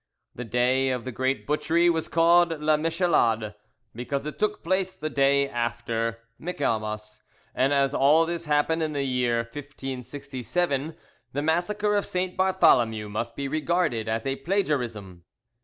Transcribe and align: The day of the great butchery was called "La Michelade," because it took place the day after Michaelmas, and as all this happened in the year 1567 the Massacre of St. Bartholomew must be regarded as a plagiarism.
The 0.33 0.43
day 0.45 0.89
of 0.89 1.03
the 1.03 1.11
great 1.11 1.45
butchery 1.45 1.87
was 1.87 2.07
called 2.07 2.59
"La 2.59 2.75
Michelade," 2.75 3.53
because 3.93 4.25
it 4.25 4.39
took 4.39 4.63
place 4.63 4.95
the 4.95 5.11
day 5.11 5.47
after 5.47 6.17
Michaelmas, 6.39 7.21
and 7.53 7.71
as 7.71 7.93
all 7.93 8.25
this 8.25 8.45
happened 8.45 8.81
in 8.81 8.93
the 8.93 9.03
year 9.05 9.41
1567 9.53 10.95
the 11.33 11.43
Massacre 11.43 11.95
of 11.95 12.07
St. 12.07 12.35
Bartholomew 12.35 13.09
must 13.09 13.35
be 13.35 13.47
regarded 13.47 14.09
as 14.09 14.25
a 14.25 14.37
plagiarism. 14.37 15.23